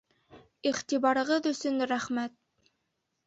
[0.69, 2.35] Иғтибарығыҙ өсөн рәхмәт.